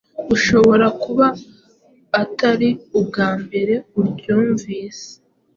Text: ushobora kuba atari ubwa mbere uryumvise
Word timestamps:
ushobora 0.35 0.85
kuba 1.01 1.27
atari 2.21 2.69
ubwa 2.99 3.29
mbere 3.43 3.73
uryumvise 3.99 5.07